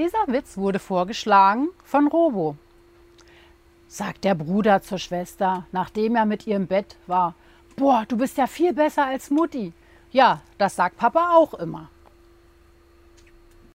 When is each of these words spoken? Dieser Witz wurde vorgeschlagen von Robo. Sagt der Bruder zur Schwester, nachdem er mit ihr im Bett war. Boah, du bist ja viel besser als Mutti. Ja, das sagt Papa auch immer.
Dieser 0.00 0.28
Witz 0.28 0.56
wurde 0.56 0.78
vorgeschlagen 0.78 1.68
von 1.84 2.06
Robo. 2.06 2.56
Sagt 3.86 4.24
der 4.24 4.34
Bruder 4.34 4.80
zur 4.80 4.96
Schwester, 4.96 5.66
nachdem 5.72 6.16
er 6.16 6.24
mit 6.24 6.46
ihr 6.46 6.56
im 6.56 6.66
Bett 6.66 6.96
war. 7.06 7.34
Boah, 7.76 8.06
du 8.08 8.16
bist 8.16 8.38
ja 8.38 8.46
viel 8.46 8.72
besser 8.72 9.04
als 9.04 9.28
Mutti. 9.28 9.74
Ja, 10.10 10.40
das 10.56 10.76
sagt 10.76 10.96
Papa 10.96 11.34
auch 11.34 11.52
immer. 11.52 11.90